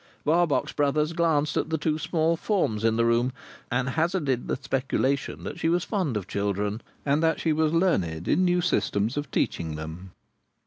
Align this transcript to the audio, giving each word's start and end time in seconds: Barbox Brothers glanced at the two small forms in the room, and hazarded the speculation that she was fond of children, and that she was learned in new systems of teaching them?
Barbox 0.25 0.71
Brothers 0.73 1.13
glanced 1.13 1.55
at 1.57 1.69
the 1.69 1.77
two 1.77 1.99
small 1.99 2.35
forms 2.35 2.83
in 2.83 2.95
the 2.95 3.05
room, 3.05 3.31
and 3.71 3.89
hazarded 3.89 4.47
the 4.47 4.55
speculation 4.55 5.43
that 5.43 5.59
she 5.59 5.69
was 5.69 5.83
fond 5.83 6.17
of 6.17 6.27
children, 6.27 6.81
and 7.05 7.21
that 7.21 7.39
she 7.39 7.53
was 7.53 7.71
learned 7.71 8.27
in 8.27 8.43
new 8.43 8.61
systems 8.61 9.15
of 9.15 9.29
teaching 9.29 9.75
them? 9.75 10.13